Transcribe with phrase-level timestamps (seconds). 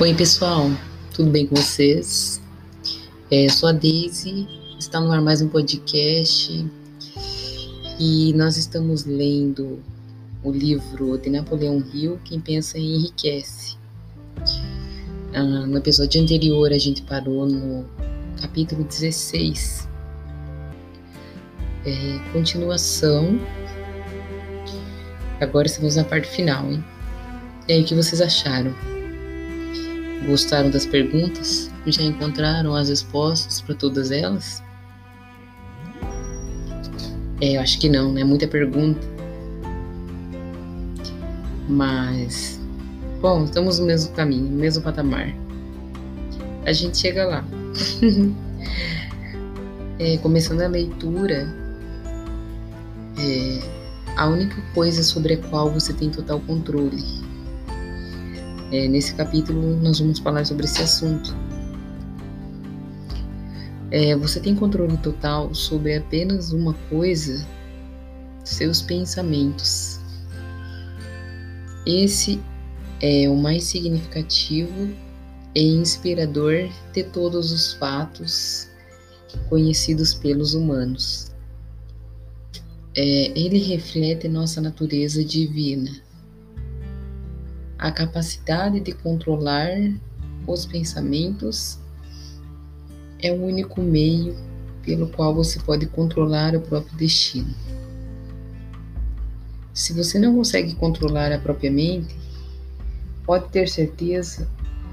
[0.00, 0.70] Oi, pessoal,
[1.12, 2.40] tudo bem com vocês?
[3.32, 4.46] É, sou a Daisy,
[4.78, 6.64] está no ar mais um podcast
[7.98, 9.82] e nós estamos lendo
[10.44, 13.76] o livro de Napoleão Hill, Quem Pensa Enriquece.
[15.34, 17.84] Ah, no episódio anterior, a gente parou no
[18.40, 19.88] capítulo 16.
[21.84, 23.36] É, continuação.
[25.40, 26.84] Agora estamos na parte final, hein?
[27.66, 28.72] E aí, o que vocês acharam?
[30.26, 31.70] Gostaram das perguntas?
[31.86, 34.62] Já encontraram as respostas para todas elas?
[37.40, 38.24] É, eu acho que não, né?
[38.24, 39.06] Muita pergunta.
[41.68, 42.60] Mas,
[43.20, 45.34] bom, estamos no mesmo caminho, no mesmo patamar.
[46.66, 47.44] A gente chega lá.
[49.98, 51.46] é, começando a leitura,
[53.18, 53.60] é,
[54.16, 57.27] a única coisa sobre a qual você tem total controle
[58.70, 61.34] é, nesse capítulo, nós vamos falar sobre esse assunto.
[63.90, 67.46] É, você tem controle total sobre apenas uma coisa,
[68.44, 69.98] seus pensamentos.
[71.86, 72.40] Esse
[73.00, 74.90] é o mais significativo
[75.54, 78.68] e inspirador de todos os fatos
[79.48, 81.32] conhecidos pelos humanos.
[82.94, 86.07] É, ele reflete nossa natureza divina
[87.78, 89.70] a capacidade de controlar
[90.46, 91.78] os pensamentos
[93.20, 94.36] é o único meio
[94.82, 97.54] pelo qual você pode controlar o próprio destino.
[99.72, 102.16] Se você não consegue controlar a própria mente,
[103.24, 104.48] pode ter certeza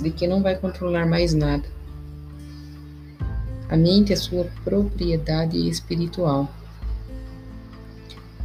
[0.00, 1.64] de que não vai controlar mais nada.
[3.68, 6.48] A mente é sua propriedade espiritual.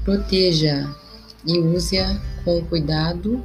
[0.04, 0.90] Proteja
[1.46, 3.44] e use-a com cuidado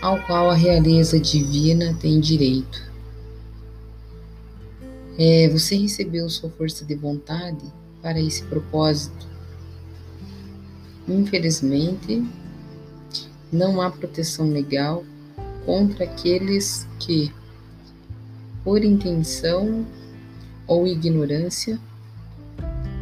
[0.00, 2.86] ao qual a realeza divina tem direito.
[5.18, 7.64] É, você recebeu sua força de vontade
[8.00, 9.26] para esse propósito.
[11.08, 12.24] Infelizmente,
[13.50, 15.04] não há proteção legal
[15.66, 17.32] contra aqueles que,
[18.62, 19.84] por intenção
[20.66, 21.80] ou ignorância,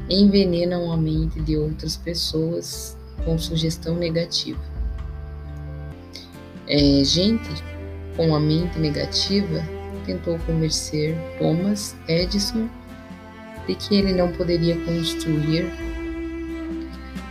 [0.08, 4.75] envenenam a mente de outras pessoas com sugestão negativa.
[6.68, 7.48] É, gente
[8.16, 9.62] com a mente negativa
[10.04, 12.68] tentou convencer Thomas Edison
[13.66, 15.66] de que ele não poderia construir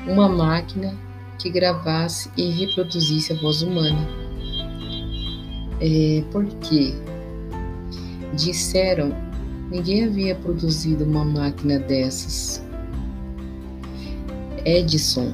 [0.08, 0.94] uma máquina
[1.40, 4.08] que gravasse e reproduzisse a voz humana.
[5.82, 6.94] É, porque
[8.34, 9.14] disseram
[9.70, 12.64] ninguém havia produzido uma máquina dessas.
[14.64, 15.34] Edison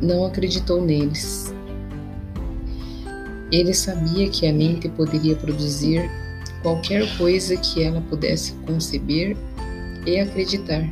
[0.00, 1.54] não acreditou neles
[3.50, 6.10] ele sabia que a mente poderia produzir
[6.62, 9.36] qualquer coisa que ela pudesse conceber
[10.04, 10.88] e acreditar.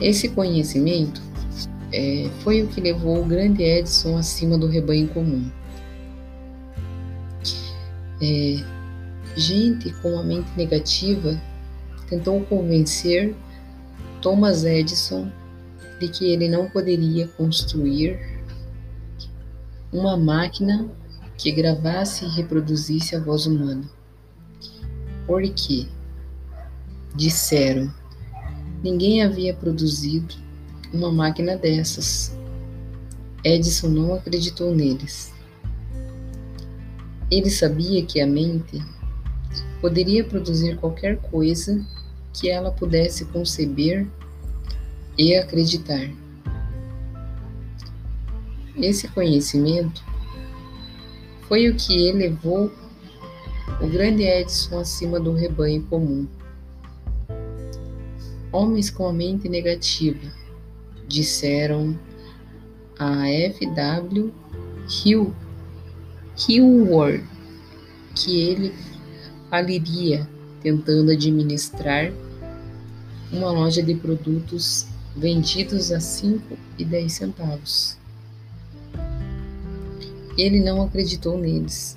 [0.00, 1.20] Esse conhecimento
[1.92, 5.50] é, foi o que levou o grande Edison acima do rebanho comum.
[8.20, 8.64] É,
[9.36, 11.40] gente com a mente negativa
[12.08, 13.34] tentou convencer
[14.20, 15.30] Thomas Edison
[15.98, 18.31] de que ele não poderia construir
[19.92, 20.90] uma máquina
[21.36, 23.84] que gravasse e reproduzisse a voz humana.
[25.26, 25.86] Porque,
[27.14, 27.92] disseram,
[28.82, 30.34] ninguém havia produzido
[30.92, 32.34] uma máquina dessas.
[33.44, 35.32] Edison não acreditou neles.
[37.30, 38.82] Ele sabia que a mente
[39.80, 41.84] poderia produzir qualquer coisa
[42.32, 44.06] que ela pudesse conceber
[45.18, 46.21] e acreditar.
[48.76, 50.02] Esse conhecimento
[51.46, 52.72] foi o que elevou
[53.80, 56.26] o grande Edison acima do rebanho comum.
[58.50, 60.32] Homens com a mente negativa
[61.06, 61.98] disseram
[62.98, 64.32] a F.W.
[65.04, 65.34] Hill,
[66.48, 67.24] Hillward
[68.14, 68.74] que ele
[69.50, 70.28] faliria
[70.62, 72.12] tentando administrar
[73.32, 74.86] uma loja de produtos
[75.16, 78.01] vendidos a 5 e 10 centavos.
[80.36, 81.96] Ele não acreditou neles.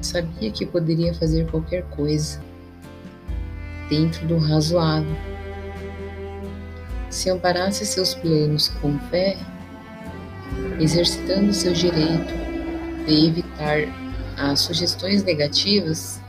[0.00, 2.40] Sabia que poderia fazer qualquer coisa,
[3.88, 5.16] dentro do razoável.
[7.10, 9.36] Se amparasse seus planos com fé,
[10.80, 12.34] exercitando seu direito
[13.06, 13.78] de evitar
[14.36, 16.20] as sugestões negativas,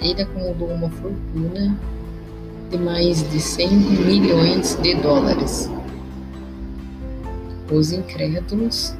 [0.00, 1.76] ele acumulou uma fortuna
[2.70, 5.70] de mais de 100 milhões de dólares.
[7.70, 8.94] Os incrédulos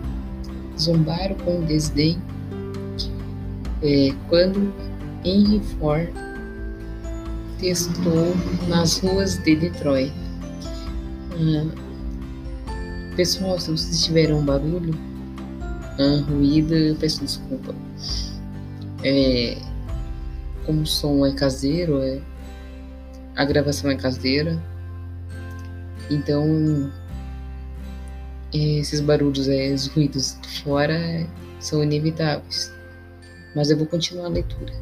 [0.78, 2.18] zombaram com desdém
[3.82, 4.72] é, quando
[5.24, 6.08] Henry Ford
[7.58, 8.34] testou
[8.68, 10.12] nas ruas de Detroit.
[11.32, 11.66] Ah,
[13.16, 14.94] pessoal, se vocês tiveram um barulho,
[16.28, 17.74] ruído, eu peço desculpa.
[19.02, 19.56] É,
[20.64, 22.20] como o som é caseiro, é,
[23.36, 24.60] a gravação é caseira,
[26.10, 26.90] então
[28.54, 31.28] esses barulhos, é, os ruídos fora
[31.58, 32.72] são inevitáveis.
[33.54, 34.72] Mas eu vou continuar a leitura.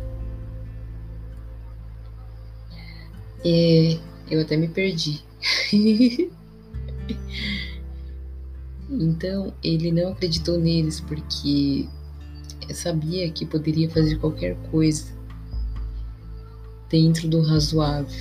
[3.44, 3.98] E
[4.30, 5.24] eu até me perdi.
[8.90, 11.88] então ele não acreditou neles porque
[12.72, 15.06] sabia que poderia fazer qualquer coisa
[16.88, 18.20] dentro do razoável.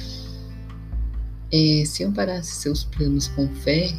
[1.53, 3.93] É, se amparasse seus planos com fé,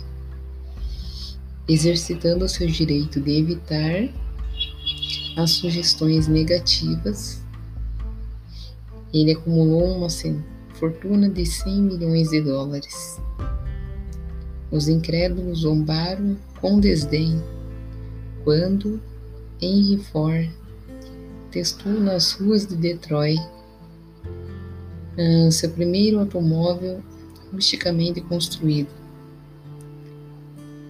[1.69, 4.09] exercitando seu direito de evitar
[5.37, 7.43] as sugestões negativas,
[9.13, 10.09] ele acumulou uma
[10.75, 13.21] fortuna de 100 milhões de dólares.
[14.71, 17.43] Os incrédulos zombaram com desdém
[18.43, 19.01] quando
[19.61, 20.51] Henry Ford
[21.51, 23.41] testou nas ruas de Detroit
[25.19, 27.03] uh, seu primeiro automóvel
[27.53, 29.02] rusticamente construído.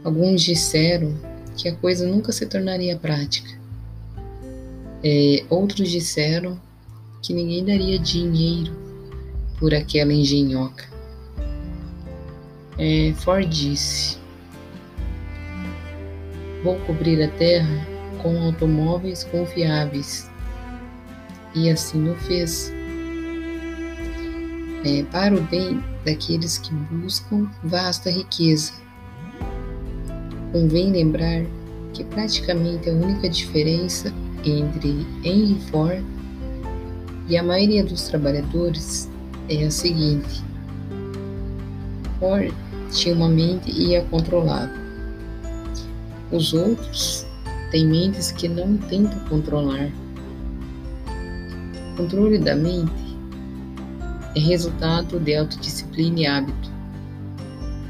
[0.05, 1.15] Alguns disseram
[1.57, 3.51] que a coisa nunca se tornaria prática.
[5.05, 6.61] É, outros disseram
[7.23, 8.73] que ninguém daria dinheiro
[9.59, 10.85] por aquela engenhoca.
[12.79, 14.19] É, Ford disse:
[16.65, 17.87] Vou cobrir a terra
[18.23, 20.31] com automóveis confiáveis.
[21.55, 22.73] E assim o fez
[24.85, 28.73] é, para o bem daqueles que buscam vasta riqueza.
[30.53, 31.47] Convém lembrar
[31.95, 34.13] que praticamente a única diferença
[34.45, 36.05] entre Henry Ford
[37.29, 39.09] e a maioria dos trabalhadores
[39.49, 40.43] é a seguinte:
[42.19, 42.53] Ford
[42.91, 44.73] tinha uma mente e a controlava.
[46.31, 47.27] Os outros
[47.71, 49.91] têm mentes que não tentam controlar.
[51.93, 52.93] O controle da mente
[54.35, 56.71] é resultado de autodisciplina e hábito.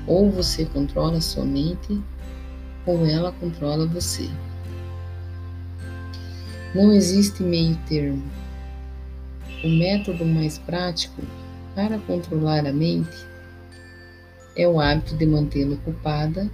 [0.06, 2.00] Ou você controla sua mente,
[2.86, 4.28] ou ela controla você.
[6.74, 8.22] Não existe meio termo.
[9.62, 11.22] O método mais prático
[11.74, 13.26] para controlar a mente
[14.56, 16.50] é o hábito de mantê-la ocupada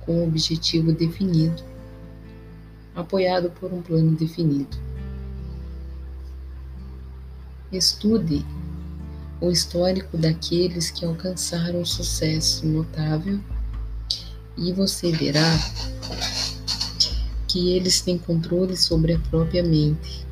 [0.00, 1.62] com um objetivo definido,
[2.94, 4.76] apoiado por um plano definido.
[7.72, 8.44] Estude
[9.40, 13.40] o histórico daqueles que alcançaram sucesso notável
[14.58, 15.56] e você verá
[17.46, 20.26] que eles têm controle sobre a própria mente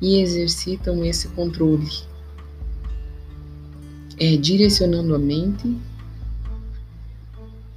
[0.00, 1.90] e exercitam esse controle,
[4.18, 5.76] é, direcionando a mente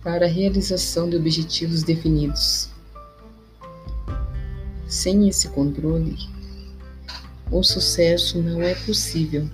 [0.04, 2.70] para a realização de objetivos definidos.
[4.88, 6.18] Sem esse controle,
[7.52, 9.50] o sucesso não é possível.